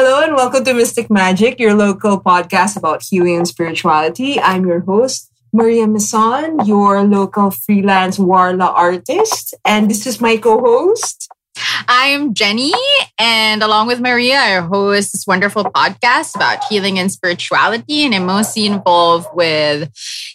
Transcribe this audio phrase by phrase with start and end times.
[0.00, 4.38] Hello and welcome to Mystic Magic, your local podcast about healing and spirituality.
[4.38, 9.56] I'm your host, Maria Mison, your local freelance Warla artist.
[9.64, 11.26] And this is my co-host.
[11.88, 12.72] I'm Jenny,
[13.18, 18.04] and along with Maria, I host this wonderful podcast about healing and spirituality.
[18.04, 19.90] And I'm mostly involved with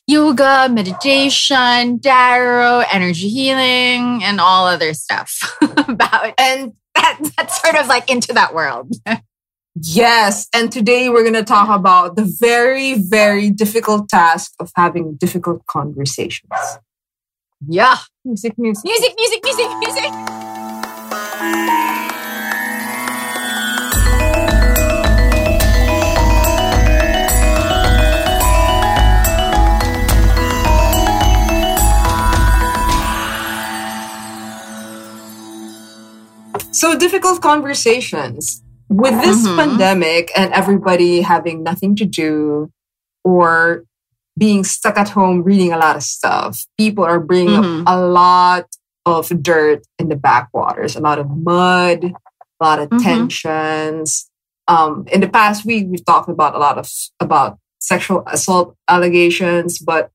[0.07, 5.57] yoga, meditation, tarot, energy healing, and all other stuff
[5.88, 8.91] about and that, that's sort of like into that world.
[9.76, 10.48] Yes.
[10.54, 15.66] And today we're going to talk about the very, very difficult task of having difficult
[15.66, 16.52] conversations.
[17.68, 17.98] Yeah.
[18.23, 18.84] Music, music.
[18.86, 20.14] Music, music, music, music.
[36.72, 38.62] So, difficult conversations
[38.93, 39.57] with this mm-hmm.
[39.57, 42.72] pandemic and everybody having nothing to do
[43.23, 43.85] or
[44.38, 47.88] being stuck at home reading a lot of stuff, people are bringing mm-hmm.
[47.88, 48.67] up a lot
[49.05, 53.03] of dirt in the backwaters, a lot of mud, a lot of mm-hmm.
[53.03, 54.30] tensions.
[54.67, 59.80] Um, in the past week, we've talked about a lot of about sexual assault allegations,
[59.80, 60.11] but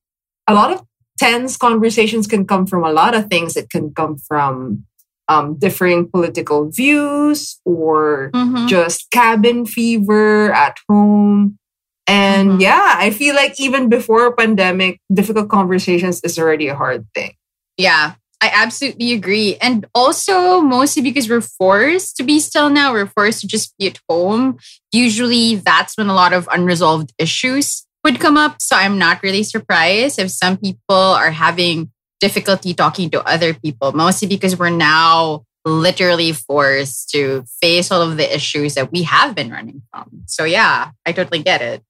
[0.47, 0.83] a lot of
[1.19, 3.57] tense conversations can come from a lot of things.
[3.57, 4.87] It can come from
[5.29, 8.67] um, differing political views or mm-hmm.
[8.67, 11.59] just cabin fever at home.
[12.07, 12.61] And mm-hmm.
[12.61, 17.35] yeah, I feel like even before pandemic, difficult conversations is already a hard thing.
[17.77, 19.57] Yeah, I absolutely agree.
[19.61, 23.89] And also, mostly because we're forced to be still now, we're forced to just be
[23.89, 24.59] at home.
[24.93, 28.63] Usually, that's when a lot of unresolved issues would come up.
[28.63, 33.93] So, I'm not really surprised if some people are having difficulty talking to other people,
[33.93, 39.35] mostly because we're now literally forced to face all of the issues that we have
[39.35, 40.23] been running from.
[40.27, 41.83] So, yeah, I totally get it.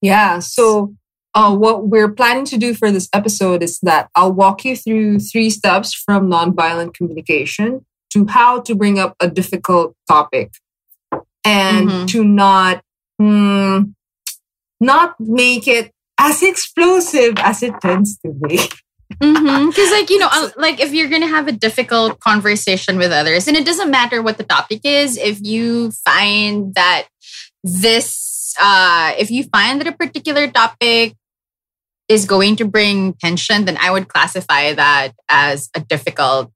[0.00, 0.38] Yeah.
[0.38, 0.94] So,
[1.34, 5.18] uh, what we're planning to do for this episode is that I'll walk you through
[5.18, 10.52] three steps from nonviolent communication to how to bring up a difficult topic
[11.44, 12.06] and mm-hmm.
[12.06, 12.82] to not
[13.20, 13.92] mm,
[14.80, 18.60] not make it as explosive as it tends to be.
[19.14, 19.68] Mm-hmm.
[19.68, 23.48] Because, like, you know, like if you're going to have a difficult conversation with others,
[23.48, 27.06] and it doesn't matter what the topic is, if you find that
[27.62, 31.14] this, uh, if you find that a particular topic
[32.08, 36.52] is going to bring tension, then I would classify that as a difficult,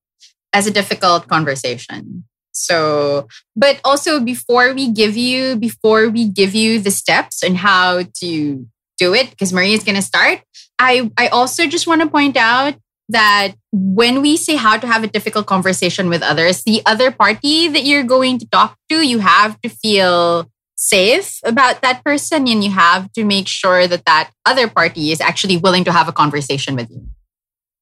[0.52, 2.24] as a difficult conversation.
[2.52, 8.02] So, but also before we give you, before we give you the steps and how
[8.20, 8.66] to
[8.98, 10.42] do it, because Maria is going to start,
[10.80, 12.74] I, I also just want to point out
[13.10, 17.68] that when we say how to have a difficult conversation with others, the other party
[17.68, 22.64] that you're going to talk to, you have to feel safe about that person and
[22.64, 26.12] you have to make sure that that other party is actually willing to have a
[26.12, 27.06] conversation with you.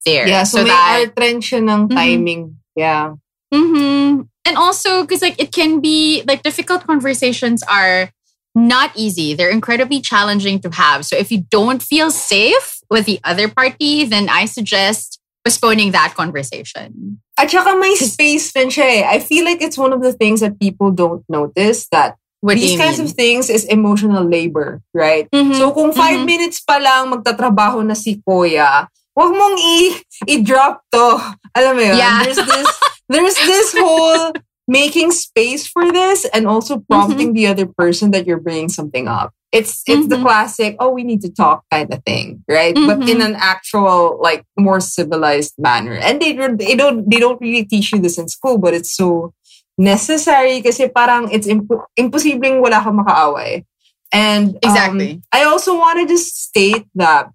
[0.04, 0.26] There.
[0.26, 1.96] Yeah, so, so may that, attention ng mm-hmm.
[1.96, 2.44] timing.
[2.46, 2.80] Mm-hmm.
[2.80, 3.14] Yeah.
[3.54, 4.22] Mm-hmm.
[4.44, 8.10] And also, because like it can be like difficult conversations are
[8.54, 9.34] not easy.
[9.34, 11.04] They're incredibly challenging to have.
[11.04, 16.14] So if you don't feel safe with the other party, then I suggest postponing that
[16.16, 17.20] conversation.
[17.38, 19.02] At saka may space din siya eh.
[19.06, 22.78] I feel like it's one of the things that people don't notice that what these
[22.78, 23.08] kinds mean?
[23.08, 25.30] of things is emotional labor, right?
[25.30, 25.58] Mm-hmm.
[25.58, 26.26] So kung five mm-hmm.
[26.26, 29.98] minutes pa lang magtatrabaho na si Koya, wag mong i-
[30.38, 31.18] i-drop to.
[31.54, 31.98] Alam mo yun?
[31.98, 32.22] Yeah.
[32.22, 32.68] There's this,
[33.10, 34.30] there's this whole
[34.68, 37.34] making space for this and also prompting mm-hmm.
[37.34, 39.32] the other person that you're bringing something up.
[39.50, 40.08] It's it's mm-hmm.
[40.08, 42.76] the classic, oh, we need to talk kind of thing, right?
[42.76, 42.86] Mm-hmm.
[42.86, 43.32] But in mm-hmm.
[43.32, 45.94] an actual, like, more civilized manner.
[45.94, 49.32] And they they don't they don't really teach you this in school, but it's so
[49.78, 53.64] necessary kasi parang it's imp- imposibleng wala kang makaaway.
[54.12, 55.22] And um, exactly.
[55.32, 57.32] I also want to just state that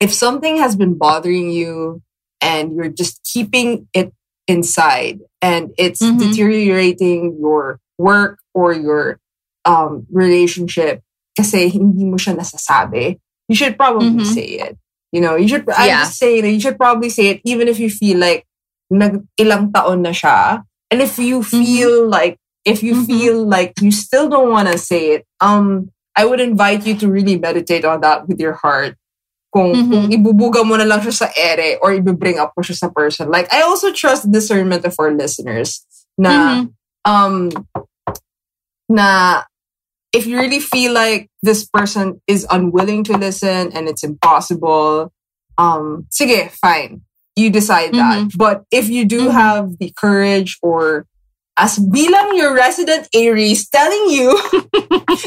[0.00, 2.00] if something has been bothering you
[2.40, 4.12] and you're just keeping it
[4.48, 6.18] inside and it's mm-hmm.
[6.18, 9.18] deteriorating your work or your
[9.66, 11.02] um, relationship
[11.36, 13.18] kasi hindi mo siya nasasabi,
[13.50, 14.32] you should probably mm-hmm.
[14.32, 14.78] say it.
[15.12, 17.90] You know, you should, I'm just saying you should probably say it even if you
[17.90, 18.46] feel like
[18.88, 20.64] nag ilang taon na siya.
[20.88, 21.50] And if you mm-hmm.
[21.50, 22.12] feel mm-hmm.
[22.12, 23.10] like, if you mm-hmm.
[23.10, 27.10] feel like you still don't want to say it, um, I would invite you to
[27.10, 28.96] really meditate on that with your heart
[29.52, 29.92] kung, mm-hmm.
[29.92, 33.28] kung ibubuga mo na lang siya sa ere or ibibring up mo siya sa person.
[33.28, 35.84] Like, I also trust discernment of our listeners
[36.16, 36.66] na, mm-hmm.
[37.04, 37.52] um,
[38.88, 39.42] na
[40.12, 45.12] if you really feel like this person is unwilling to listen and it's impossible,
[45.58, 47.02] um, sige, fine.
[47.36, 48.28] You decide that.
[48.28, 48.36] Mm-hmm.
[48.36, 49.36] But if you do mm-hmm.
[49.36, 51.06] have the courage or
[51.58, 54.32] as bilang your resident Aries telling you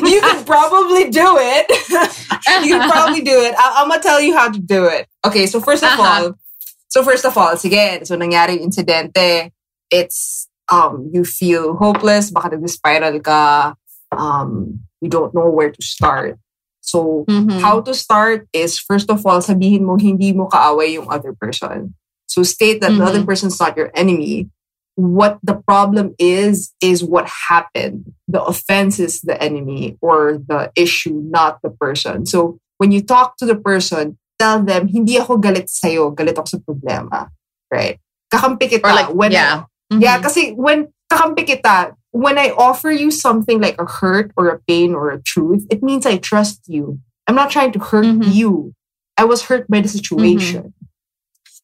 [0.02, 1.66] you can probably do it.
[2.66, 3.54] you can probably do it.
[3.58, 5.08] I- am gonna tell you how to do it.
[5.26, 6.02] Okay, so first of uh-huh.
[6.02, 6.34] all,
[6.90, 9.52] so first of all, again, so nangyari incidente,
[9.92, 13.76] it's um you feel hopeless, baka nag-spiral ka,
[14.12, 16.40] um you don't know where to start.
[16.82, 17.62] So mm-hmm.
[17.62, 21.94] how to start is first of all, sabihin mo hindi mo kaaway yung other person.
[22.26, 23.00] So state that mm-hmm.
[23.00, 23.30] the other mm-hmm.
[23.30, 24.50] person's not your enemy
[24.96, 28.14] what the problem is is what happened.
[28.28, 32.26] The offense is the enemy or the issue not the person.
[32.26, 36.12] So when you talk to the person tell them hindi ako galit sa'yo.
[36.12, 37.32] Galit ako sa problema.
[37.72, 38.00] Right?
[38.32, 39.68] Kakampi kita or like, when yeah.
[39.92, 40.02] Mm-hmm.
[40.02, 44.60] yeah kasi when kakampi kita when I offer you something like a hurt or a
[44.68, 47.00] pain or a truth it means I trust you.
[47.28, 48.32] I'm not trying to hurt mm-hmm.
[48.32, 48.74] you.
[49.18, 50.72] I was hurt by the situation.
[50.72, 50.86] Mm-hmm.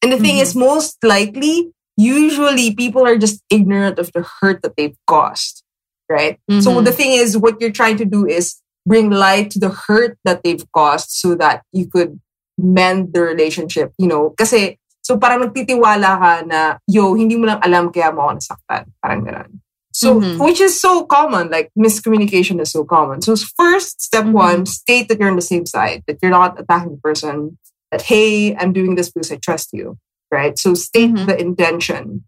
[0.02, 0.66] and the thing is mm-hmm.
[0.66, 5.64] most likely usually people are just ignorant of the hurt that they've caused,
[6.10, 6.40] right?
[6.50, 6.62] Mm-hmm.
[6.62, 10.18] So the thing is, what you're trying to do is bring light to the hurt
[10.26, 12.20] that they've caused so that you could
[12.58, 14.34] mend the relationship, you know?
[14.38, 18.84] Kasi, so parang nagtitiwala ka na, yo, hindi mo lang alam kaya mo ako nasaktan.
[19.02, 19.52] Parang ganun.
[19.94, 20.42] So, mm-hmm.
[20.42, 23.22] which is so common, like miscommunication is so common.
[23.22, 24.64] So, first, step mm-hmm.
[24.64, 27.60] one, state that you're on the same side, that you're not attacking the person,
[27.92, 30.00] that, hey, I'm doing this because I trust you
[30.32, 30.58] right?
[30.58, 31.26] So state mm-hmm.
[31.26, 32.24] the intention.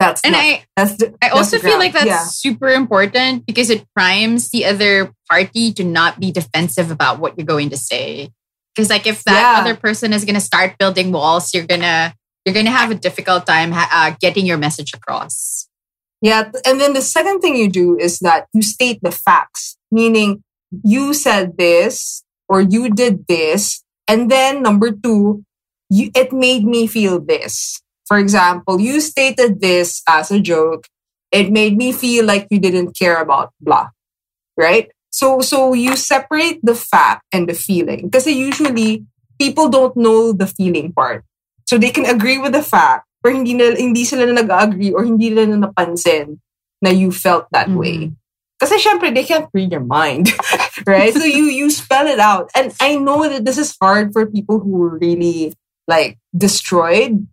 [0.00, 2.24] That's and not, I that's the, I also feel like that's yeah.
[2.24, 7.46] super important because it primes the other party to not be defensive about what you're
[7.46, 8.30] going to say.
[8.74, 9.60] Because like if that yeah.
[9.60, 12.12] other person is going to start building walls, you're gonna
[12.44, 15.68] you're gonna have a difficult time uh, getting your message across.
[16.20, 20.42] Yeah, and then the second thing you do is that you state the facts, meaning
[20.82, 25.44] you said this or you did this, and then number two,
[25.90, 27.80] you, it made me feel this.
[28.06, 30.86] For example, you stated this as a joke.
[31.32, 33.88] It made me feel like you didn't care about blah,
[34.56, 34.90] right?
[35.10, 39.04] So, so you separate the fact and the feeling because usually
[39.38, 41.24] people don't know the feeling part.
[41.66, 45.04] So they can agree with the fact, or hindi, na, hindi sila na nag-agree or
[45.04, 46.38] hindi nila na napansin
[46.82, 47.78] na you felt that mm-hmm.
[47.78, 48.12] way.
[48.60, 50.30] Kasi syempre, they can't read your mind,
[50.86, 51.12] right?
[51.12, 52.50] so you you spell it out.
[52.54, 55.54] And I know that this is hard for people who really
[55.86, 57.26] like destroyed.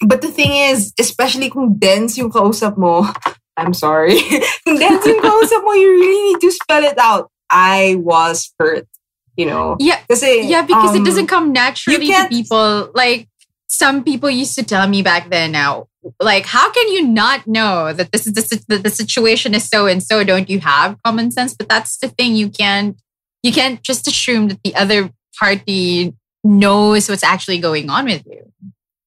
[0.00, 3.06] But the thing is, especially kung dense yung kausap mo,
[3.56, 4.18] I'm sorry.
[4.66, 7.30] kung dense yung kausap mo, you really need to spell it out.
[7.50, 8.88] I was hurt.
[9.36, 9.76] You know?
[9.80, 10.00] Yeah.
[10.08, 12.90] Kasi, yeah, because um, it doesn't come naturally to people.
[12.94, 13.28] Like
[13.66, 15.88] some people used to tell me back then now,
[16.20, 19.86] like, how can you not know that this is the, the, the situation is so
[19.86, 20.22] and so?
[20.22, 21.54] Don't you have common sense?
[21.54, 22.36] But that's the thing.
[22.36, 22.96] You can't,
[23.42, 26.14] you can't just assume that the other party
[26.44, 28.52] knows what's actually going on with you.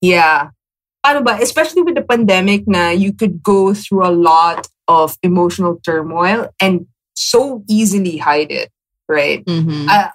[0.01, 0.49] Yeah.
[1.05, 5.79] Ano ba, especially with the pandemic na you could go through a lot of emotional
[5.85, 8.71] turmoil and so easily hide it,
[9.07, 9.45] right?
[9.45, 9.87] Mm-hmm.
[9.89, 10.09] Uh,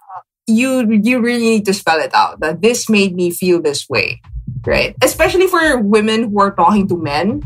[0.47, 4.21] you you really need to spell it out that this made me feel this way,
[4.67, 4.97] right?
[5.03, 7.43] Especially for women who are talking to men.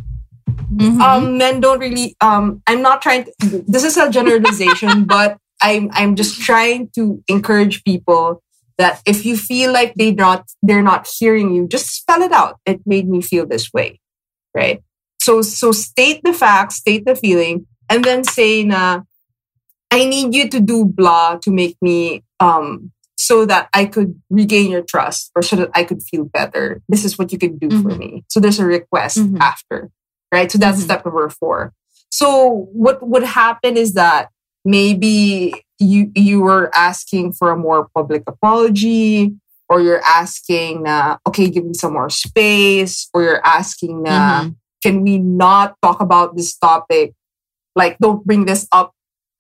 [0.75, 1.01] Mm-hmm.
[1.01, 2.17] Um, men don't really.
[2.21, 3.25] Um, I'm not trying.
[3.25, 8.43] To, this is a generalization, but I'm I'm just trying to encourage people
[8.79, 12.59] that if you feel like they not they're not hearing you, just spell it out.
[12.67, 14.01] It made me feel this way,
[14.55, 14.83] right?
[15.21, 19.03] So so state the facts, state the feeling, and then say na
[19.91, 24.71] I need you to do blah to make me um so that I could regain
[24.71, 26.83] your trust or so that I could feel better.
[26.89, 27.83] This is what you can do mm-hmm.
[27.83, 28.25] for me.
[28.29, 29.41] So there's a request mm-hmm.
[29.41, 29.91] after,
[30.31, 30.53] right?
[30.53, 30.85] So that's mm-hmm.
[30.85, 31.73] step number four.
[32.11, 34.29] So what would happen is that
[34.65, 39.33] maybe you you were asking for a more public apology
[39.69, 44.51] or you're asking na okay give me some more space or you're asking na mm-hmm.
[44.83, 47.13] can we not talk about this topic
[47.75, 48.93] like don't bring this up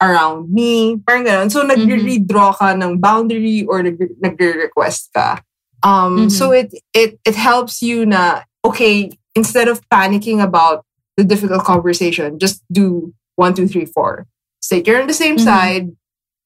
[0.02, 1.72] around me parang ganun so mm-hmm.
[1.72, 5.40] nag-redraw ka ng boundary or nag-request ka
[5.80, 6.28] um mm-hmm.
[6.28, 10.84] so it it it helps you na okay instead of panicking about
[11.16, 13.08] the difficult conversation just do
[13.40, 14.28] one two three four
[14.66, 15.44] Stay you're on the same mm-hmm.
[15.44, 15.96] side.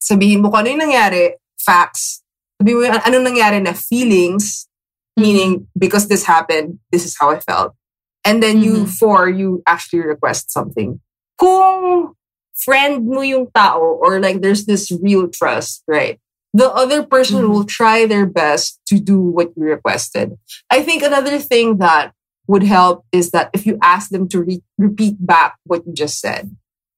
[0.00, 2.24] Sabihin mo kung ano yung nangyari, facts.
[2.56, 4.66] Sabihin mo yung anong nangyari na feelings,
[5.14, 5.22] mm-hmm.
[5.22, 7.76] meaning because this happened, this is how I felt.
[8.24, 8.96] And then you, mm-hmm.
[8.96, 11.00] for you actually request something.
[11.38, 12.16] Kung
[12.56, 16.20] friend mo yung tao or like there's this real trust, right?
[16.52, 17.52] The other person mm-hmm.
[17.52, 20.36] will try their best to do what you requested.
[20.68, 22.12] I think another thing that
[22.46, 26.18] would help is that if you ask them to re- repeat back what you just
[26.18, 26.50] said,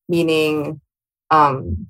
[0.09, 0.81] meaning
[1.31, 1.87] um,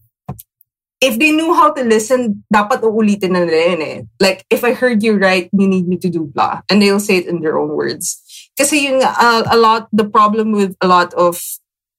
[1.03, 3.99] if they knew how to listen, dapat uulitin na nila yun eh.
[4.23, 6.63] Like, if I heard you right, you need me to do blah.
[6.71, 8.23] And they'll say it in their own words.
[8.55, 11.43] Kasi yung uh, a lot, the problem with a lot of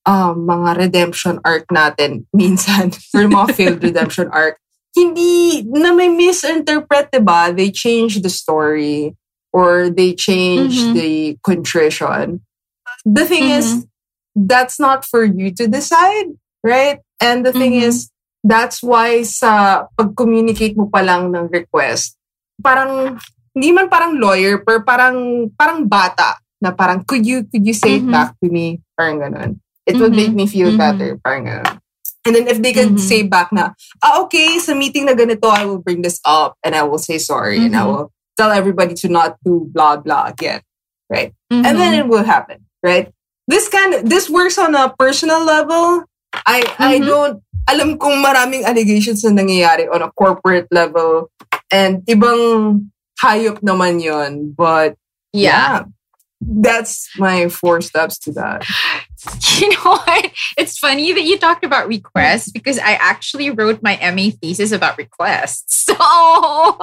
[0.07, 4.55] um, mga redemption arc natin minsan, or mga failed redemption arc,
[4.95, 7.51] hindi na may misinterpret, diba?
[7.51, 9.19] They change the story
[9.51, 10.93] or they change mm-hmm.
[10.95, 11.11] the
[11.43, 12.39] contrition.
[13.03, 13.59] The thing mm-hmm.
[13.59, 13.85] is,
[14.35, 16.31] that's not for you to decide,
[16.63, 17.03] right?
[17.19, 17.89] And the thing mm-hmm.
[17.89, 18.12] is,
[18.43, 22.19] that's why sa pag-communicate mo pa lang ng request,
[22.59, 23.17] parang,
[23.55, 27.97] hindi man parang lawyer, pero parang, parang bata na parang, could you, could you say
[27.97, 28.11] mm-hmm.
[28.11, 28.83] it back to me?
[28.99, 29.51] Parang ganun.
[29.87, 30.01] It mm-hmm.
[30.03, 30.83] would make me feel mm-hmm.
[30.83, 31.19] better.
[31.23, 31.79] Parang ganun.
[32.23, 33.03] And then if they can mm-hmm.
[33.03, 36.75] say back na, ah, okay, sa meeting na ganito, I will bring this up and
[36.75, 37.87] I will say sorry and I mm-hmm.
[37.87, 38.05] will
[38.39, 40.61] tell everybody to not do blah, blah again.
[41.11, 41.35] Right?
[41.51, 41.99] And then mm-hmm.
[41.99, 42.63] it will happen.
[42.81, 43.11] Right?
[43.47, 46.07] This kind of, this works on a personal level.
[46.45, 51.31] I, I don't, alam kong maraming allegations na nangyayari on a corporate level
[51.71, 52.89] and ibang
[53.23, 54.97] hayop naman yon but
[55.31, 55.79] yeah.
[55.79, 55.93] yeah
[56.45, 58.65] that's my four steps to that.
[59.55, 60.33] You know what?
[60.57, 64.97] It's funny that you talked about requests because I actually wrote my MA thesis about
[64.97, 65.87] requests.
[65.93, 65.95] So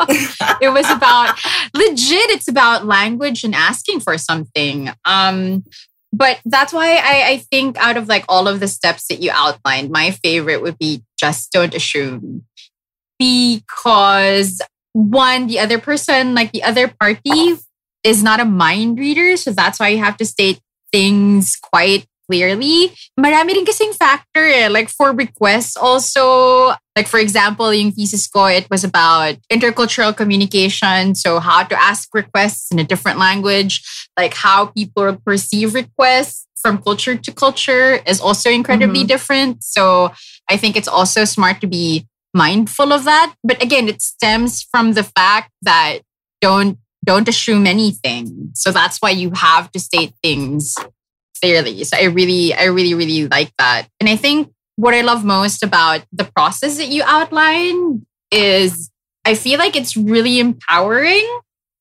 [0.62, 1.36] it was about
[1.74, 4.88] legit, it's about language and asking for something.
[5.04, 5.64] Um,
[6.12, 9.30] but that's why I, I think out of like all of the steps that you
[9.32, 12.44] outlined, my favorite would be just don't assume.
[13.18, 14.60] Because
[14.92, 17.56] one, the other person, like the other party,
[18.02, 19.36] is not a mind reader.
[19.36, 22.94] So that's why you have to state things quite clearly.
[23.18, 24.68] Marami rin kasing factor eh.
[24.70, 31.16] Like for requests also, like for example, yung thesis ko, it was about intercultural communication.
[31.16, 33.82] So how to ask requests in a different language,
[34.16, 39.10] like how people perceive requests from culture to culture is also incredibly mm-hmm.
[39.10, 39.64] different.
[39.64, 40.12] So
[40.48, 43.34] I think it's also smart to be mindful of that.
[43.42, 46.06] But again, it stems from the fact that
[46.40, 48.52] don't don't assume anything.
[48.54, 50.76] So that's why you have to state things
[51.42, 51.84] clearly.
[51.84, 53.88] So I really, I really, really like that.
[53.98, 58.90] And I think what I love most about the process that you outline is
[59.24, 61.26] I feel like it's really empowering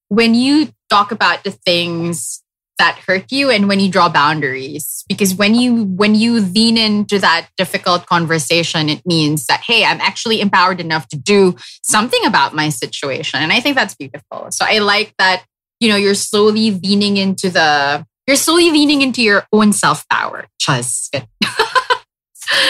[0.10, 2.44] when you talk about the things
[2.80, 7.20] that hurt you and when you draw boundaries because when you when you lean into
[7.20, 12.56] that difficult conversation it means that hey i'm actually empowered enough to do something about
[12.56, 15.44] my situation and i think that's beautiful so i like that
[15.82, 20.46] you know you're slowly leaning into the you're slowly leaning into your own self power
[20.60, 21.16] just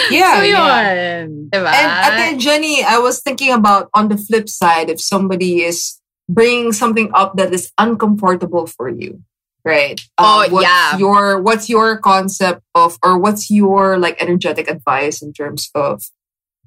[0.09, 0.89] yeah, so yeah.
[1.21, 5.99] and again jenny i was thinking about on the flip side if somebody is
[6.29, 9.21] bringing something up that is uncomfortable for you
[9.65, 9.99] right?
[10.17, 10.97] Um, oh what's yeah.
[10.97, 16.01] Your what's your concept of or what's your like energetic advice in terms of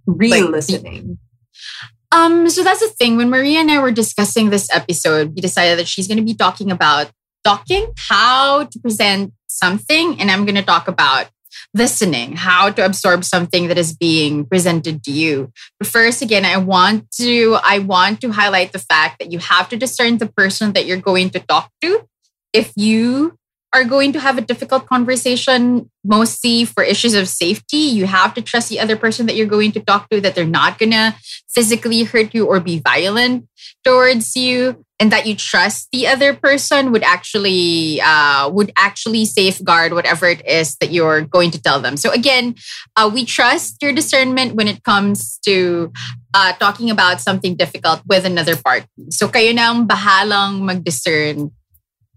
[0.07, 1.19] real like, listening?
[2.13, 3.17] Um, so that's the thing.
[3.17, 6.35] When Maria and I were discussing this episode, we decided that she's going to be
[6.35, 7.11] talking about
[7.45, 11.29] talking, how to present something, and I'm going to talk about
[11.75, 15.53] listening, how to absorb something that is being presented to you.
[15.79, 19.69] But first, again, I want to I want to highlight the fact that you have
[19.71, 22.07] to discern the person that you're going to talk to
[22.53, 23.39] if you
[23.73, 28.43] are going to have a difficult conversation, mostly for issues of safety, you have to
[28.43, 31.15] trust the other person that you're going to talk to that they're not going to
[31.49, 33.49] physically hurt you or be violent
[33.85, 39.93] towards you and that you trust the other person would actually uh, would actually safeguard
[39.93, 41.97] whatever it is that you're going to tell them.
[41.97, 42.55] So again
[42.95, 45.93] uh, we trust your discernment when it comes to
[46.35, 51.51] uh, talking about something difficult with another party so kayo nang bahalang mag-discern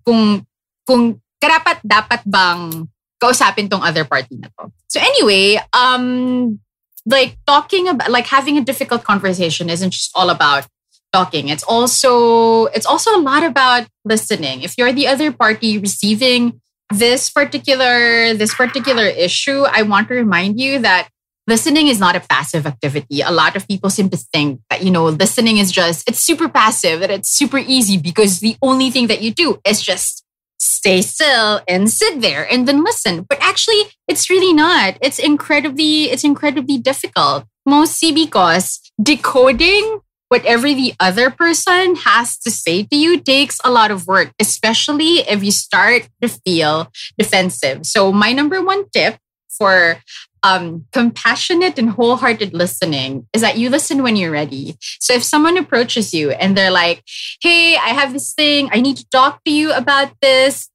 [0.06, 0.46] kung
[0.88, 2.88] kung karapat dapat bang
[3.22, 4.72] kausapin tong other party na to.
[4.88, 6.60] So anyway, um
[7.06, 10.68] like talking about like having a difficult conversation isn't just all about
[11.14, 11.50] talking.
[11.50, 14.64] It's also it's also a lot about listening.
[14.64, 16.60] If you're the other party receiving
[16.92, 21.10] this particular this particular issue, I want to remind you that
[21.48, 23.22] listening is not a passive activity.
[23.22, 26.50] A lot of people seem to think that, you know, listening is just, it's super
[26.50, 30.25] passive, that it's super easy because the only thing that you do is just
[30.60, 33.26] stay still and sit there and then listen.
[33.28, 34.98] But actually, it's really not.
[35.02, 37.46] It's incredibly, it's incredibly difficult.
[37.66, 43.92] Mostly because decoding whatever the other person has to say to you takes a lot
[43.92, 47.86] of work, especially if you start to feel defensive.
[47.86, 49.18] So, my number one tip
[49.50, 49.98] for
[50.46, 54.78] um, compassionate and wholehearted listening is that you listen when you're ready.
[55.00, 57.02] So if someone approaches you and they're like,
[57.42, 60.70] hey, I have this thing, I need to talk to you about this,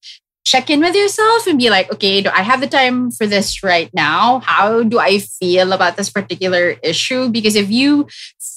[0.45, 3.63] check in with yourself and be like, okay, do I have the time for this
[3.63, 4.41] right now?
[4.41, 7.29] How do I feel about this particular issue?
[7.29, 8.09] Because if you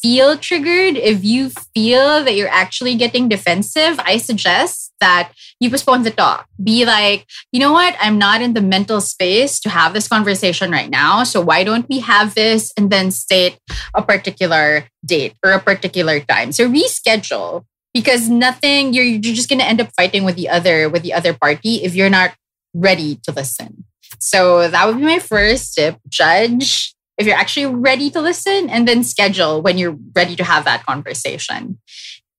[0.02, 6.04] feel triggered, if you feel that you're actually getting defensive, I suggest that you postpone
[6.04, 6.48] the talk.
[6.64, 7.96] Be like, you know what?
[8.00, 11.24] I'm not in the mental space to have this conversation right now.
[11.24, 13.60] So why don't we have this and then state
[13.94, 16.52] a particular date or a particular time?
[16.52, 20.90] So reschedule because nothing you're, you're just going to end up fighting with the other
[20.90, 22.34] with the other party if you're not
[22.74, 23.86] ready to listen.
[24.20, 25.98] So that would be my first tip.
[26.08, 30.66] Judge if you're actually ready to listen and then schedule when you're ready to have
[30.66, 31.80] that conversation.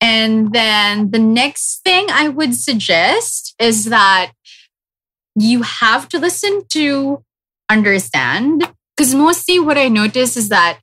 [0.04, 4.32] And then the next thing I would suggest is that
[5.34, 7.24] you have to listen to
[7.70, 8.70] understand.
[8.94, 10.80] Because mostly what I notice is that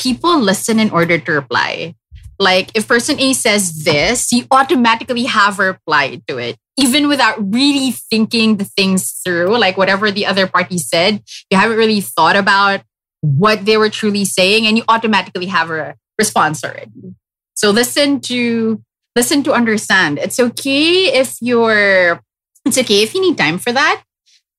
[0.00, 1.96] people listen in order to reply.
[2.38, 7.36] Like if person A says this, you automatically have a reply to it, even without
[7.52, 9.58] really thinking the things through.
[9.58, 12.80] Like whatever the other party said, you haven't really thought about
[13.20, 17.14] what they were truly saying, and you automatically have a response already.
[17.56, 18.80] So listen to
[19.16, 20.18] listen to understand.
[20.18, 22.20] It's okay if you're
[22.64, 24.02] it's okay if you need time for that.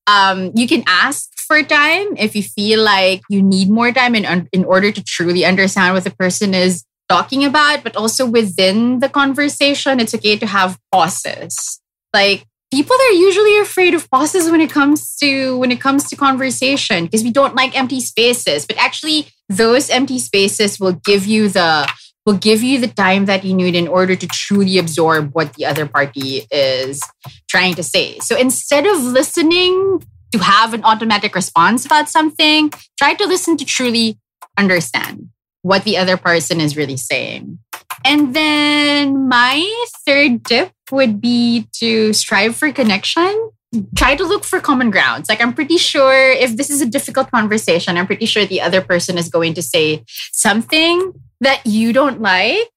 [0.07, 4.49] Um, you can ask for time if you feel like you need more time in,
[4.51, 9.09] in order to truly understand what the person is talking about, but also within the
[9.09, 11.79] conversation, it's okay to have pauses.
[12.13, 16.15] Like people are usually afraid of pauses when it comes to when it comes to
[16.15, 21.47] conversation because we don't like empty spaces, but actually those empty spaces will give you
[21.47, 21.87] the
[22.27, 25.65] will give you the time that you need in order to truly absorb what the
[25.65, 26.99] other party is
[27.49, 28.19] trying to say.
[28.19, 30.03] So instead of listening
[30.33, 34.19] to have an automatic response about something, try to listen to truly
[34.57, 35.29] understand
[35.61, 37.59] what the other person is really saying.
[38.03, 39.63] And then my
[40.05, 43.51] third tip would be to strive for connection.
[43.95, 45.29] Try to look for common grounds.
[45.29, 48.81] Like, I'm pretty sure if this is a difficult conversation, I'm pretty sure the other
[48.81, 52.71] person is going to say something that you don't like.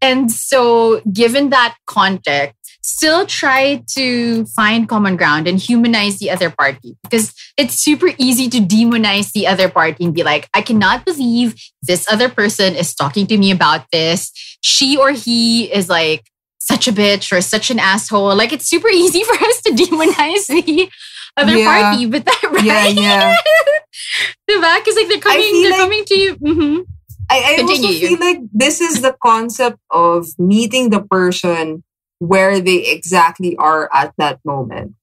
[0.00, 6.50] And so, given that context, still try to find common ground and humanize the other
[6.50, 11.06] party because it's super easy to demonize the other party and be like, I cannot
[11.06, 14.30] believe this other person is talking to me about this.
[14.60, 18.36] She or he is like such a bitch or such an asshole.
[18.36, 20.90] Like it's super easy for us to demonize the
[21.38, 21.64] other yeah.
[21.64, 22.64] party, but that right?
[22.64, 23.36] Yeah, yeah.
[24.46, 26.36] the back is like they're coming, they're like, coming to you.
[26.36, 26.80] Mm-hmm.
[27.30, 31.82] I, I also feel like this is the concept of meeting the person
[32.18, 34.94] where they exactly are at that moment.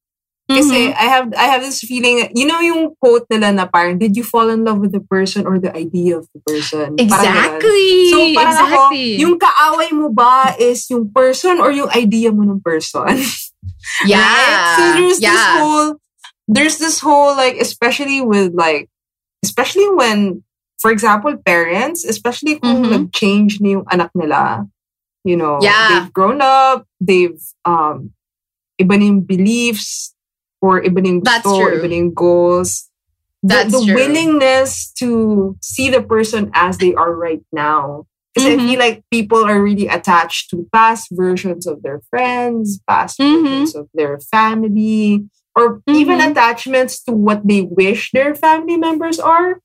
[0.51, 0.99] Kasi mm-hmm.
[0.99, 4.23] I have I have this feeling, you know yung quote nila na parang, did you
[4.23, 6.99] fall in love with the person or the idea of the person?
[6.99, 8.12] Exactly.
[8.12, 9.15] so parang exactly.
[9.15, 13.15] ako, yung kaaway mo ba is yung person or yung idea mo ng person?
[14.05, 14.21] Yeah.
[14.21, 14.75] right?
[14.77, 15.31] So there's yeah.
[15.31, 15.88] this whole,
[16.47, 18.89] there's this whole like, especially with like,
[19.43, 20.43] especially when,
[20.81, 22.91] for example, parents, especially kung mm-hmm.
[22.91, 24.65] nag-change na yung anak nila,
[25.23, 26.01] you know, yeah.
[26.01, 28.09] they've grown up, they've, um,
[28.81, 30.17] iba na yung beliefs,
[30.57, 32.89] or iba na yung gusto, iba na yung goals.
[33.43, 33.95] That's the, the true.
[33.95, 38.09] willingness to see the person as they are right now.
[38.33, 38.61] Because mm-hmm.
[38.61, 43.43] I feel like people are really attached to past versions of their friends, past mm-hmm.
[43.43, 45.93] versions of their family, or mm-hmm.
[45.93, 49.59] even attachments to what they wish their family members are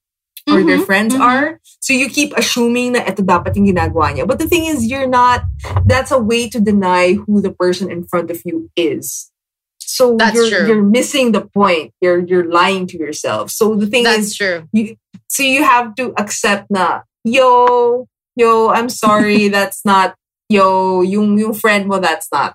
[0.49, 0.85] or their mm-hmm.
[0.85, 1.23] friends mm-hmm.
[1.23, 1.61] are.
[1.81, 4.27] So you keep assuming that ito dapat yung ginagawa niya.
[4.27, 5.43] But the thing is, you're not,
[5.85, 9.31] that's a way to deny who the person in front of you is.
[9.79, 10.67] So that's you're, true.
[10.67, 11.93] you're missing the point.
[12.01, 13.51] You're you're lying to yourself.
[13.51, 14.69] So the thing that's is, true.
[14.73, 14.97] You,
[15.29, 20.15] so you have to accept na, yo, yo, I'm sorry, that's not,
[20.49, 22.55] yo, yung, yung friend mo, that's not,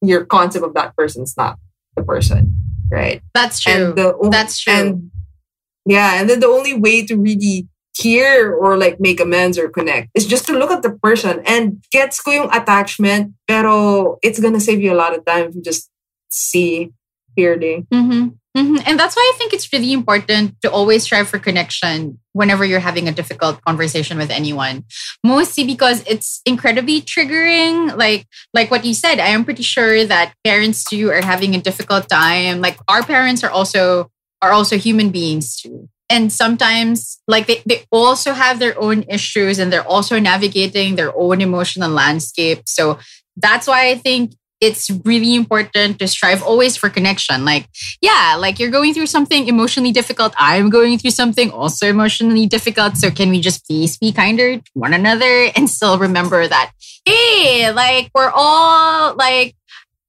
[0.00, 1.58] your concept of that person's not
[1.96, 2.56] the person,
[2.90, 3.20] right?
[3.34, 3.92] That's true.
[3.92, 4.72] The, that's true.
[4.72, 5.10] And
[5.86, 10.08] yeah, and then the only way to really hear or like make amends or connect
[10.14, 14.60] is just to look at the person and gets ko yung attachment, pero it's gonna
[14.60, 15.90] save you a lot of time if you just
[16.28, 16.92] see
[17.34, 17.86] clearly.
[17.92, 18.28] Mm-hmm.
[18.56, 18.82] Mm-hmm.
[18.84, 22.80] And that's why I think it's really important to always strive for connection whenever you're
[22.80, 24.84] having a difficult conversation with anyone.
[25.22, 27.96] Mostly because it's incredibly triggering.
[27.96, 31.60] Like like what you said, I am pretty sure that parents too are having a
[31.60, 32.60] difficult time.
[32.60, 34.10] Like our parents are also
[34.42, 35.88] are also human beings too.
[36.08, 41.16] And sometimes like they, they also have their own issues and they're also navigating their
[41.16, 42.62] own emotional landscape.
[42.66, 42.98] So
[43.36, 47.44] that's why I think it's really important to strive always for connection.
[47.44, 47.66] Like,
[48.02, 50.34] yeah, like you're going through something emotionally difficult.
[50.36, 52.96] I'm going through something also emotionally difficult.
[52.96, 56.72] So can we just please be kinder to one another and still remember that,
[57.06, 59.54] hey, like we're all like,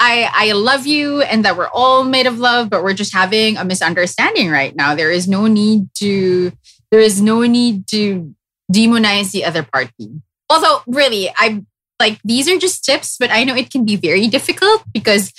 [0.04, 3.58] I, I love you and that we're all made of love, but we're just having
[3.58, 4.96] a misunderstanding right now.
[4.96, 6.52] There is no need to,
[6.90, 8.34] there is no need to
[8.74, 10.10] demonize the other party.
[10.50, 11.64] Although really, I
[12.00, 15.32] like these are just tips, but I know it can be very difficult because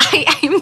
[0.00, 0.52] I, I'm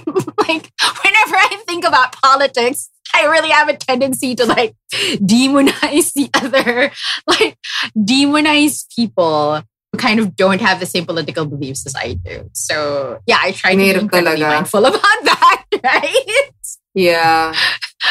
[0.48, 0.72] like,
[1.04, 6.90] whenever I think about politics, I really have a tendency to like demonize the other,
[7.28, 7.56] like
[7.96, 9.62] demonize people
[9.96, 12.50] kind of don't have the same political beliefs as I do.
[12.52, 16.50] So yeah, I try to be incredibly mindful about that, right?
[16.94, 17.54] Yeah.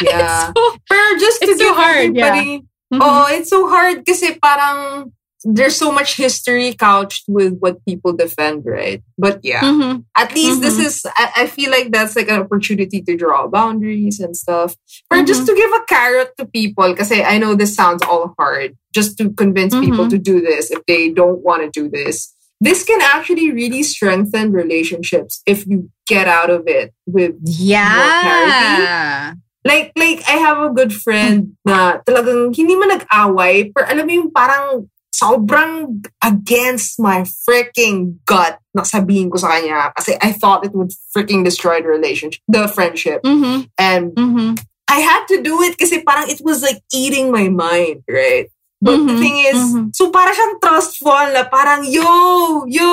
[0.01, 0.51] Yeah.
[0.51, 2.35] So, Pero just to it's so hard, yeah.
[2.43, 2.99] Mm-hmm.
[3.01, 5.09] Oh, it's so hard kasi parang
[5.43, 9.03] there's so much history couched with what people defend, right?
[9.17, 10.01] But yeah, mm-hmm.
[10.15, 10.61] at least mm-hmm.
[10.61, 14.75] this is, I, I, feel like that's like an opportunity to draw boundaries and stuff.
[15.11, 15.55] Or just mm-hmm.
[15.55, 19.29] to give a carrot to people, because I know this sounds all hard, just to
[19.31, 20.09] convince people mm-hmm.
[20.09, 22.33] to do this if they don't want to do this.
[22.59, 29.33] This can actually really strengthen relationships if you get out of it with yeah.
[29.63, 34.13] Like, like, I have a good friend na talagang hindi man nag-away, pero alam mo
[34.15, 40.61] yung parang sobrang against my freaking gut na sabihin ko sa kanya kasi I thought
[40.61, 43.25] it would freaking destroy the relationship, the friendship.
[43.25, 43.65] Mm-hmm.
[43.81, 44.61] And mm-hmm.
[44.87, 48.53] I had to do it kasi parang it was like eating my mind, right?
[48.77, 49.07] But mm-hmm.
[49.09, 49.89] the thing is, mm-hmm.
[49.97, 52.85] so para siyang trustful na parang, yo, yo,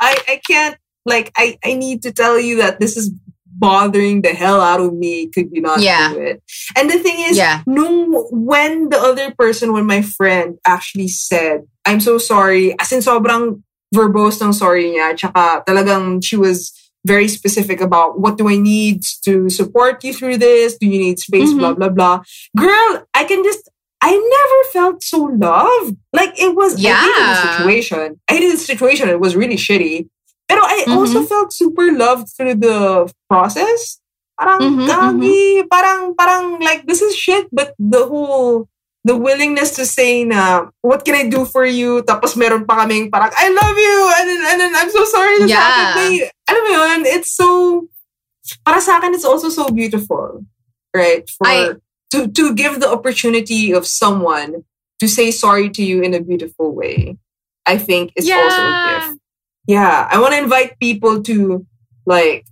[0.00, 3.12] I, I can't, like, I, I need to tell you that this is
[3.58, 6.12] bothering the hell out of me could you not yeah.
[6.12, 6.42] do it
[6.76, 7.62] and the thing is yeah.
[7.66, 13.00] nung, when the other person when my friend actually said I'm so sorry as in
[13.00, 13.62] sobrang
[13.94, 16.72] verbose ng sorry niya tsaka talagang she was
[17.06, 21.18] very specific about what do I need to support you through this do you need
[21.18, 21.58] space mm-hmm.
[21.58, 22.16] blah blah blah
[22.56, 23.70] girl I can just
[24.02, 25.96] I never felt so loved.
[26.12, 26.94] Like it was yeah.
[26.94, 28.20] I hated the situation.
[28.28, 29.08] I hated the situation.
[29.08, 30.08] It was really shitty.
[30.46, 30.98] Pero I mm-hmm.
[30.98, 33.98] also felt super loved through the process.
[34.38, 35.68] Parang mm-hmm, gagi, mm-hmm.
[35.68, 38.68] parang parang like this is shit, but the whole
[39.06, 42.02] the willingness to say na what can I do for you?
[42.02, 45.38] Tapos meron pa kaming parang I love you and then, and then I'm so sorry
[45.40, 45.62] this yeah.
[45.62, 46.30] happened.
[46.50, 47.48] Alam mo yun, it's so
[48.62, 50.44] para sa akin it's also so beautiful.
[50.94, 51.26] Right?
[51.26, 51.56] For I,
[52.12, 54.66] to to give the opportunity of someone
[55.00, 57.18] to say sorry to you in a beautiful way.
[57.66, 58.42] I think is yeah.
[58.42, 59.25] also a gift
[59.66, 61.66] yeah i want to invite people to
[62.06, 62.46] like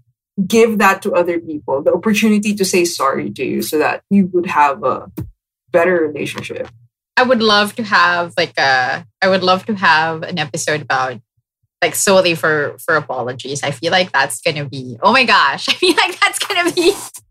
[0.46, 4.27] give that to other people the opportunity to say sorry to you so that you
[4.33, 5.11] would have a
[5.74, 6.68] better relationship.
[7.16, 11.20] I would love to have like a i would love to have an episode about
[11.85, 13.62] like solely for for apologies.
[13.62, 15.68] I feel like that's gonna be oh my gosh.
[15.73, 16.87] I feel like that's gonna be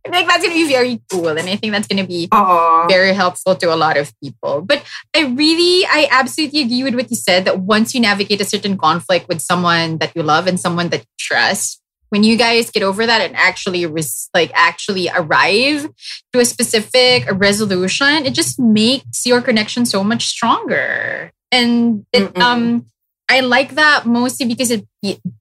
[0.05, 1.33] I feel like that's gonna be very cool.
[1.39, 2.87] And I think that's gonna be Aww.
[2.87, 4.61] very helpful to a lot of people.
[4.61, 4.83] But
[5.15, 8.77] I really I absolutely agree with what you said that once you navigate a certain
[8.77, 12.83] conflict with someone that you love and someone that you trust, when you guys get
[12.83, 15.89] over that and actually res- like actually arrive
[16.31, 21.31] to a specific a resolution, it just makes your connection so much stronger.
[21.51, 22.85] And it, um
[23.29, 24.86] I like that mostly because it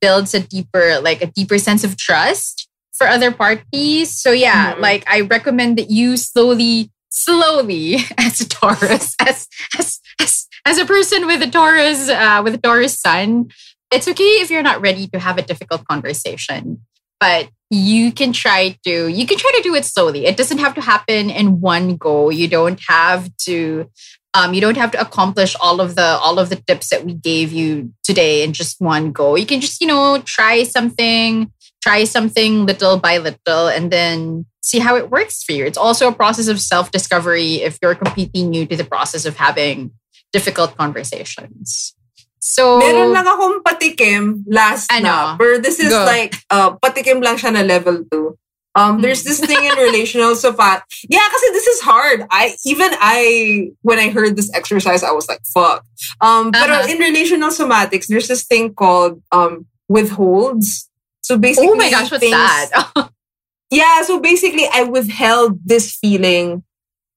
[0.00, 4.14] builds a deeper, like a deeper sense of trust for other parties.
[4.14, 4.82] So yeah, mm-hmm.
[4.82, 10.84] like I recommend that you slowly, slowly, as a Taurus, as as as, as a
[10.84, 13.50] person with a Taurus, uh, with a Taurus sun,
[13.92, 16.84] it's okay if you're not ready to have a difficult conversation,
[17.20, 20.26] but you can try to you can try to do it slowly.
[20.26, 22.30] It doesn't have to happen in one go.
[22.30, 23.90] You don't have to
[24.34, 27.14] um, you don't have to accomplish all of the all of the tips that we
[27.14, 29.36] gave you today in just one go.
[29.36, 34.78] You can just you know try something, try something little by little, and then see
[34.78, 35.64] how it works for you.
[35.64, 39.36] It's also a process of self discovery if you're completely new to the process of
[39.36, 39.92] having
[40.32, 41.94] difficult conversations.
[42.42, 45.36] So, meron lang akong patikim last ano, na.
[45.36, 46.02] But this is go.
[46.02, 48.34] like, uh, patikim lang siya na level 2.
[48.74, 50.82] Um, there's this thing in relational far.
[51.08, 52.24] Yeah, because this is hard.
[52.30, 55.84] I even I when I heard this exercise, I was like, fuck.
[56.20, 56.82] Um, uh-huh.
[56.82, 60.88] but in relational somatics, there's this thing called um withholds.
[61.20, 63.10] So basically, oh my gosh, what's things, that?
[63.70, 66.64] yeah, so basically, I withheld this feeling.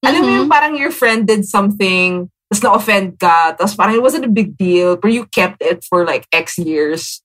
[0.04, 0.08] Mm-hmm.
[0.08, 0.52] Alam mo yung mm-hmm.
[0.52, 4.98] parang your friend did something, tapos na-offend ka, tapos parang it wasn't a big deal,
[4.98, 7.25] but you kept it for like X years.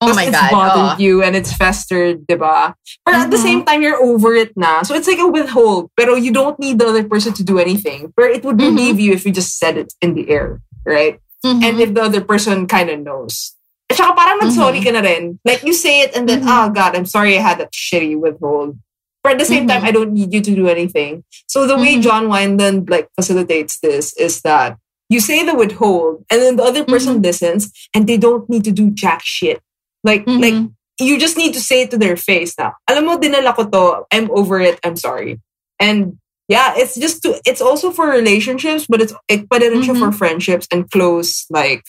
[0.00, 0.50] Oh my it's God.
[0.50, 1.02] bothered oh.
[1.02, 2.74] you and it's festered, diba?
[3.04, 3.22] But mm-hmm.
[3.22, 3.68] at the same mm-hmm.
[3.68, 4.82] time, you're over it now.
[4.82, 5.90] So it's like a withhold.
[5.96, 8.12] Pero you don't need the other person to do anything.
[8.14, 8.98] But it would mm-hmm.
[8.98, 11.18] you if you just said it in the air, right?
[11.44, 11.64] Mm-hmm.
[11.64, 13.56] And if the other person kind of knows.
[13.88, 14.96] At saka parang nag-sorry mm-hmm.
[14.96, 15.40] ka na rin.
[15.44, 18.76] Like you say it and then, oh God, I'm sorry I had that shitty withhold.
[19.22, 21.24] But at the same time, I don't need you to do anything.
[21.48, 24.78] So the way John Wineland like facilitates this is that
[25.08, 28.72] you say the withhold and then the other person listens and they don't need to
[28.72, 29.62] do jack shit
[30.06, 30.38] like, mm-hmm.
[30.38, 30.70] like
[31.02, 32.78] you just need to say it to their face now.
[32.86, 34.06] Alam mo, dinala ko to.
[34.14, 34.78] I'm over it.
[34.86, 35.42] I'm sorry.
[35.82, 36.16] And
[36.48, 39.98] yeah, it's just to, it's also for relationships, but it's, it, but it's mm-hmm.
[39.98, 41.82] for friendships and close, like,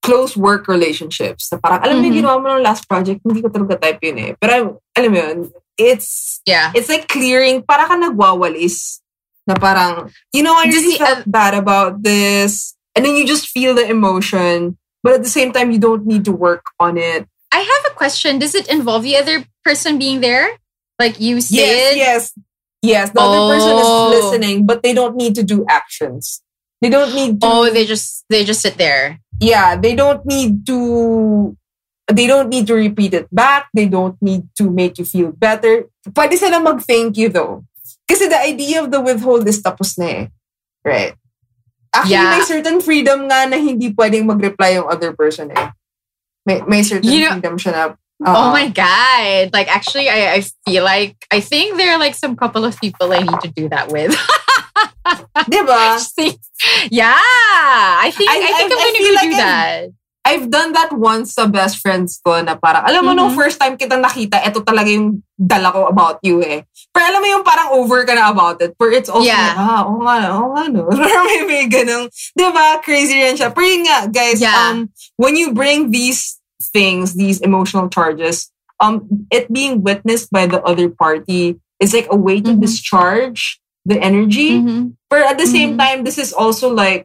[0.00, 1.50] close work relationships.
[1.50, 2.08] Na parang, alam mo Mhm.
[2.08, 4.30] yung ginawa mo ng last project, hindi ko talaga type yun eh.
[4.38, 5.38] Pero alam mo yun,
[5.74, 6.70] it's Yeah.
[6.76, 9.00] it's like clearing, para ka nagwawalis.
[9.48, 12.76] Na parang, you know, I really felt bad about this.
[12.94, 14.78] And then you just feel the emotion.
[15.02, 17.28] But at the same time, you don't need to work on it.
[17.54, 18.42] I have a question.
[18.42, 20.58] Does it involve the other person being there?
[20.98, 21.94] Like you said?
[21.94, 21.94] yes.
[21.96, 22.22] Yes,
[22.84, 23.80] Yes, the other person Oh.
[23.80, 26.42] is listening, but they don't need to do actions.
[26.84, 29.22] They don't need to Oh, they just they just sit there.
[29.40, 31.56] yeah, they don't need to
[32.12, 33.72] they don't need to repeat it back.
[33.72, 35.88] They don't need to make you feel better.
[36.12, 37.64] Pwede sila mag-thank you though.
[38.04, 40.24] Kasi the idea of the withhold is tapos na eh.
[40.84, 41.16] Right?
[41.96, 42.36] Actually, Yeah.
[42.36, 45.72] may certain freedom nga na hindi pwedeng mag-reply yung other person eh.
[46.46, 47.82] May, may certain You know- freedom siya na
[48.24, 49.50] oh uh, my god.
[49.52, 53.12] Like actually I, I feel like I think there are like some couple of people
[53.12, 54.12] I need to do that with.
[55.50, 55.98] Diba?
[56.90, 57.12] Yeah.
[57.16, 59.88] I think I, I- think I- am gonna go like do I'm- that.
[60.24, 63.36] I've done that once sa best friends ko na parang, alam mo, nung Mhm.
[63.36, 66.64] first time kita nakita, ito talaga yung dala ko about you eh.
[66.96, 68.72] Pero alam mo yung parang over ka na about it.
[68.80, 69.52] But it's also, Yeah.
[69.52, 70.88] ah, oo nga, oo nga no.
[70.96, 72.08] Parang may may ganun.
[72.08, 72.80] Di ba?
[72.80, 73.52] Crazy rin siya.
[73.52, 74.56] Pero yun nga, guys, Yeah.
[74.56, 74.88] um,
[75.20, 76.40] when you bring these
[76.72, 78.48] things, these emotional charges,
[78.80, 82.64] um, it being witnessed by the other party is like a way to Mhm.
[82.64, 84.56] discharge the energy.
[84.56, 84.96] Mhm.
[85.12, 85.80] But at the same Mhm.
[85.84, 87.04] time, this is also like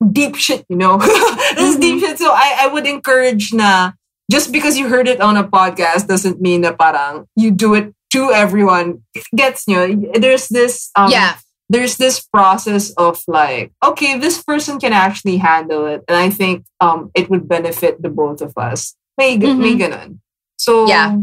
[0.00, 0.98] deep shit, you know?
[1.56, 1.80] this is Mhm.
[1.80, 2.18] deep shit.
[2.18, 3.92] So I, I would encourage na
[4.30, 7.94] just because you heard it on a podcast doesn't mean that parang you do it
[8.12, 9.02] to everyone.
[9.34, 11.36] Gets you know, there's this um yeah.
[11.68, 16.04] there's this process of like, okay, this person can actually handle it.
[16.08, 18.94] And I think um it would benefit the both of us.
[19.18, 20.20] May, g- may ganun.
[20.58, 21.16] So Yeah.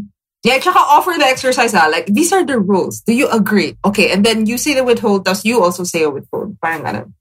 [0.45, 1.89] Yeah, tsaka offer the exercise ah.
[1.89, 3.01] Like, these are the rules.
[3.01, 3.77] Do you agree?
[3.81, 6.53] Okay, and then you say the withhold, thus you also say a withhold.
[6.61, 7.13] Parang ganun.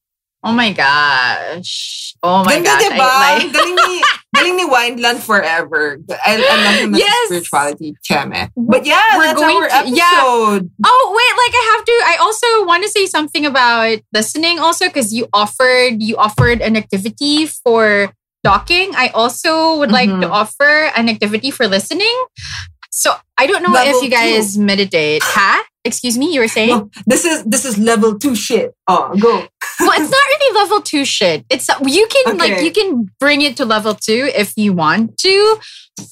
[0.44, 2.14] Oh my gosh.
[2.22, 2.82] Oh my Ganda, gosh.
[2.84, 3.00] diba?
[3.00, 4.02] I, like, galing ni,
[4.36, 5.98] galing ni Wineland forever.
[6.24, 7.28] I, I love him Yes.
[7.28, 8.48] spirituality cheme.
[8.56, 9.96] But yeah, We're that's going our to- episode.
[9.96, 10.84] yeah.
[10.84, 11.96] Oh wait, like I have to.
[12.04, 16.76] I also want to say something about listening, also because you offered you offered an
[16.76, 18.12] activity for
[18.44, 18.92] docking.
[18.94, 20.30] I also would like to Mhm.
[20.30, 22.12] offer an activity for listening.
[22.94, 25.20] So I don't know Level if you guys meditate.
[25.24, 25.64] Huh?
[25.84, 26.70] Excuse me, you were saying?
[26.70, 28.72] No, this is this is level two shit.
[28.86, 29.32] Oh, go.
[29.80, 31.44] well, it's not really level two shit.
[31.50, 35.58] It's you can like you can bring it to level two if you want to,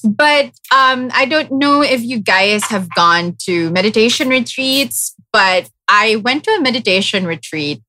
[0.04, 5.14] but um, I don't know if you guys have gone to meditation retreats.
[5.32, 7.80] But I went to a meditation retreat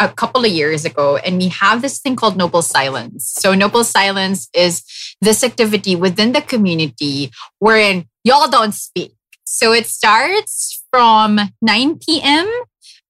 [0.00, 3.32] a couple of years ago, and we have this thing called Noble Silence.
[3.38, 4.82] So Noble Silence is
[5.20, 9.14] this activity within the community wherein y'all don't speak.
[9.44, 12.48] So it starts from 9 p.m.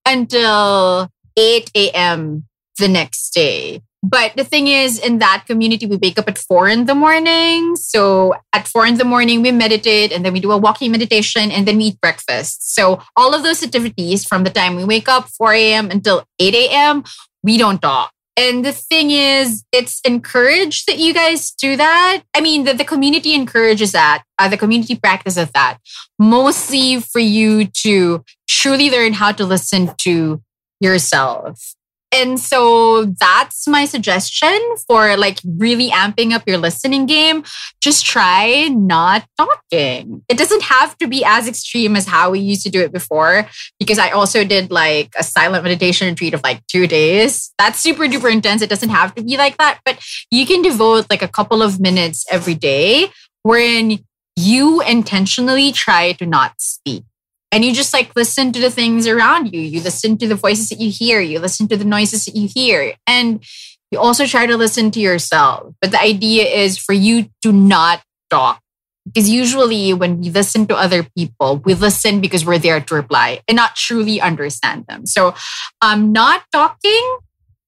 [0.07, 2.47] until 8 a.m.
[2.79, 3.83] the next day.
[4.03, 7.77] But the thing is, in that community, we wake up at four in the morning.
[7.77, 11.53] So at four in the morning, we meditate and then we do a walking meditation
[11.53, 12.75] and then we eat breakfast.
[12.75, 15.91] So all of those activities from the time we wake up, 4 a.m.
[15.91, 17.05] until 8 a.m.,
[17.45, 18.13] we don't talk.
[18.37, 22.23] And the thing is, it's encouraged that you guys do that.
[22.35, 24.23] I mean, that the community encourages that.
[24.39, 25.79] Uh, the community practices that
[26.19, 30.43] mostly for you to truly learn how to listen to
[30.81, 31.75] yourself.
[32.13, 37.43] And so that's my suggestion for like really amping up your listening game.
[37.81, 40.23] Just try not talking.
[40.29, 43.49] It doesn't have to be as extreme as how we used to do it before,
[43.79, 47.51] because I also did like a silent meditation retreat of like two days.
[47.59, 48.61] That's super duper intense.
[48.61, 49.99] It doesn't have to be like that, but
[50.31, 53.09] you can devote like a couple of minutes every day
[53.43, 54.05] wherein
[54.37, 57.05] you intentionally try to not speak
[57.53, 59.61] and you just like listen to the things around you.
[59.61, 61.21] You listen to the voices that you hear.
[61.21, 62.95] You listen to the noises that you hear.
[63.07, 63.45] And
[63.91, 65.75] you also try to listen to yourself.
[65.83, 68.59] But the idea is for you to not talk.
[69.05, 73.41] Because usually when we listen to other people we listen because we're there to reply
[73.47, 75.07] and not truly understand them.
[75.07, 75.35] So
[75.83, 77.19] um not talking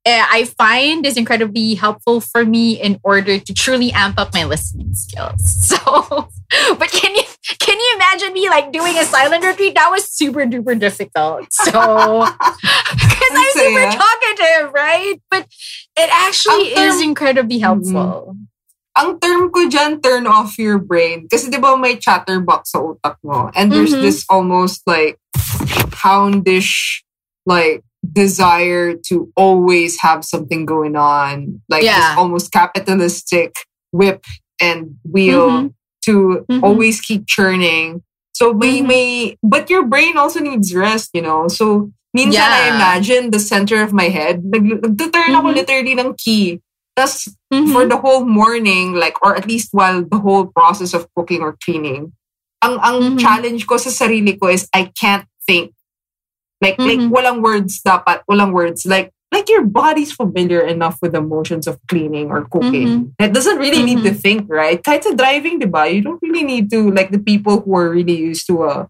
[0.06, 4.94] I find is incredibly helpful for me in order to truly amp up my listening
[4.94, 5.40] skills.
[5.74, 6.28] So,
[6.78, 7.24] but can you
[7.58, 9.74] can you imagine me like doing a silent retreat?
[9.74, 11.50] That was super duper difficult.
[11.52, 11.72] So,
[12.30, 13.96] because I'm super Saya.
[13.98, 15.16] talkative, right?
[15.30, 15.48] But
[15.96, 18.36] it actually term- is incredibly helpful.
[18.94, 21.26] Ang term ko dyan, turn off your brain.
[21.26, 23.50] Kasi di ba may chatterbox sa utak mo?
[23.56, 24.02] And there's Mhm.
[24.06, 25.18] this almost like
[26.04, 27.02] houndish,
[27.46, 31.62] like desire to always have something going on.
[31.68, 31.96] Like Yeah.
[31.96, 33.54] this almost capitalistic
[33.92, 34.24] whip
[34.60, 35.74] and wheel Mhm.
[36.04, 36.62] to Mhm.
[36.62, 38.02] always keep churning.
[38.34, 38.86] So may, Mhm.
[38.86, 41.48] may, but your brain also needs rest, you know?
[41.48, 45.54] So minsan I imagine the center of my head, nag, nagtuturn ako Mhm.
[45.54, 46.60] literally ng key
[46.96, 47.72] That's mm-hmm.
[47.72, 51.58] for the whole morning, like, or at least while the whole process of cooking or
[51.64, 52.14] cleaning,
[52.62, 53.16] ang, ang mm-hmm.
[53.18, 55.74] challenge ko sa sarili ko is I can't think.
[56.64, 57.12] Like, mm-hmm.
[57.12, 58.88] like, walang words dapat, walang words.
[58.88, 63.12] Like, like your body's familiar enough with the motions of cleaning or cooking.
[63.12, 63.20] Mm-hmm.
[63.20, 64.00] It doesn't really mm-hmm.
[64.00, 64.80] need to think, right?
[64.80, 65.92] Kahit sa driving, diba?
[65.92, 68.88] You don't really need to, like the people who are really used to a,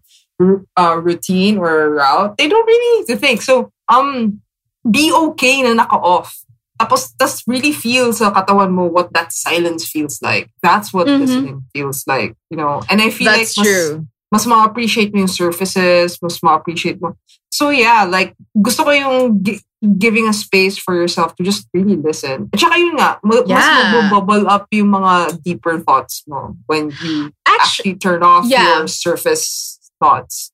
[0.77, 3.41] a routine or a route, they don't really need to think.
[3.41, 4.39] So, um,
[4.85, 6.29] be okay na naka-off.
[6.77, 10.53] Tapos, tas really feel sa katawan mo what that silence feels like.
[10.61, 11.25] That's what mm-hmm.
[11.25, 12.85] listening feels like, you know?
[12.85, 14.05] And I feel That's like mas, true.
[14.31, 17.15] Mas ma-appreciate mo yung surfaces, mas ma-appreciate mo.
[17.51, 19.63] So yeah, like, gusto ko yung gi-
[19.97, 22.49] giving a space for yourself to just really listen.
[22.51, 23.55] At saka yun nga, ma- yeah.
[23.95, 28.79] mas bubble up yung mga deeper thoughts mo when you actually, actually turn off yeah.
[28.79, 30.51] your surface thoughts.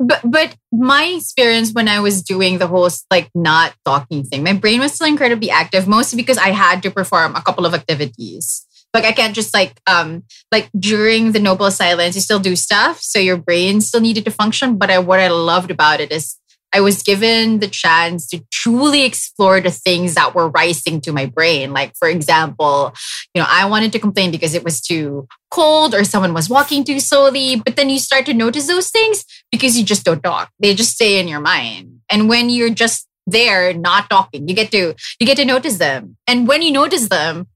[0.00, 4.54] But but my experience when I was doing the whole like not talking thing, my
[4.54, 8.64] brain was still incredibly active, mostly because I had to perform a couple of activities.
[8.94, 13.00] Like I can't just like um like during the noble silence, you still do stuff,
[13.00, 14.78] so your brain still needed to function.
[14.78, 16.36] But I, what I loved about it is
[16.72, 21.26] I was given the chance to truly explore the things that were rising to my
[21.26, 21.72] brain.
[21.72, 22.92] Like, for example,
[23.34, 26.84] you know, I wanted to complain because it was too cold or someone was walking
[26.84, 27.56] too slowly.
[27.56, 30.50] But then you start to notice those things because you just don't talk.
[30.60, 32.00] They just stay in your mind.
[32.10, 36.16] And when you're just there not talking, you get to you get to notice them.
[36.26, 37.46] And when you notice them,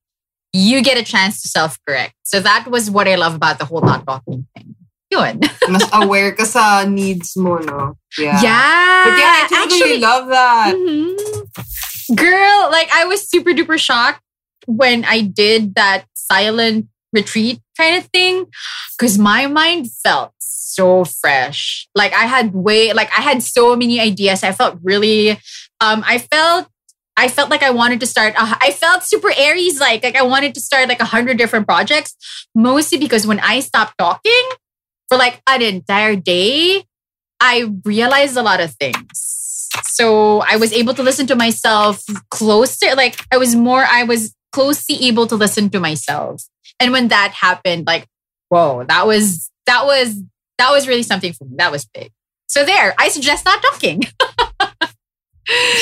[0.53, 2.15] you get a chance to self-correct.
[2.25, 4.75] So that was what I love about the whole not talking thing.
[5.11, 5.41] Yun.
[5.69, 7.97] Mas aware ka sa needs mo, no?
[8.17, 8.41] Yeah.
[8.41, 9.05] Yeah.
[9.05, 10.75] But yeah, I totally Actually, love that.
[10.75, 12.15] Mm-hmm.
[12.15, 14.21] Girl, like I was super duper shocked
[14.67, 18.47] when I did that silent retreat kind of thing
[18.97, 21.89] because my mind felt so fresh.
[21.95, 24.43] Like I had way, like I had so many ideas.
[24.43, 25.33] I felt really,
[25.81, 26.69] um, I felt
[27.17, 28.35] I felt like I wanted to start.
[28.37, 32.17] I felt super Aries like like I wanted to start like a hundred different projects.
[32.55, 34.43] Mostly because when I stopped talking,
[35.13, 36.85] for like an entire day,
[37.39, 39.69] I realized a lot of things.
[39.85, 42.95] So I was able to listen to myself closer.
[42.97, 46.43] Like I was more, I was closely able to listen to myself.
[46.81, 48.07] And when that happened, like,
[48.49, 50.19] whoa, that was, that was,
[50.57, 51.57] that was really something for me.
[51.57, 52.11] That was big.
[52.47, 54.05] So there, I suggest not talking.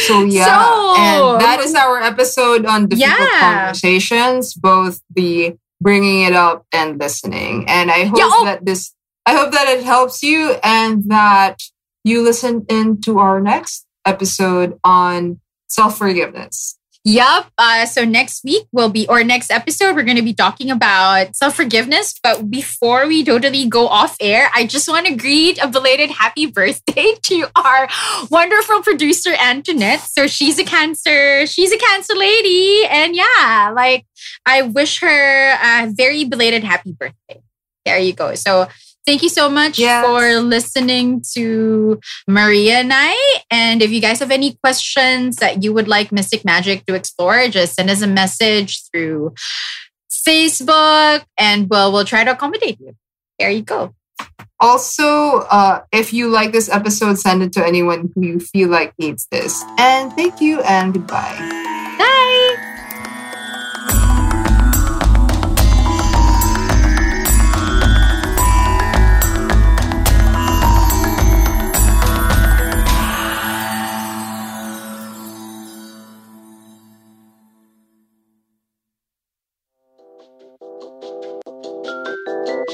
[0.07, 3.41] so yeah, so, and that is our episode on difficult yeah.
[3.41, 7.65] conversations, both the bringing it up and listening.
[7.69, 8.95] And I hope yeah, oh, that this
[9.27, 11.63] I hope that it helps you and that
[12.05, 16.79] you listen into our next episode on self forgiveness.
[17.05, 17.47] Yep.
[17.57, 21.35] Uh, so next week will be, or next episode, we're going to be talking about
[21.35, 22.15] self forgiveness.
[22.23, 26.45] But before we totally go off air, I just want to greet a belated happy
[26.45, 27.89] birthday to our
[28.31, 30.01] wonderful producer, Antoinette.
[30.01, 32.85] So she's a cancer, she's a cancer lady.
[32.87, 34.05] And yeah, like
[34.45, 37.41] I wish her a very belated happy birthday.
[37.87, 38.35] There you go.
[38.35, 38.69] So
[39.11, 40.07] Thank you so much yes.
[40.07, 43.41] for listening to Maria and I.
[43.51, 47.49] And if you guys have any questions that you would like Mystic Magic to explore,
[47.49, 49.35] just send us a message through
[50.13, 52.95] Facebook and we'll, we'll try to accommodate you.
[53.41, 53.97] There you go.
[54.61, 58.95] Also, uh, if you like this episode, send it to anyone who you feel like
[58.97, 59.65] needs this.
[59.77, 61.60] And thank you and goodbye.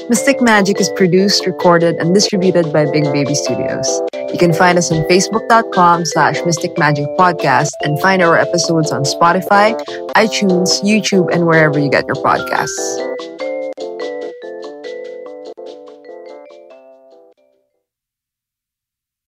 [0.09, 4.01] Mystic Magic is produced, recorded, and distributed by Big Baby Studios.
[4.31, 9.03] You can find us on facebook.com slash Mystic Magic Podcast and find our episodes on
[9.03, 9.77] Spotify,
[10.15, 13.36] iTunes, YouTube, and wherever you get your podcasts.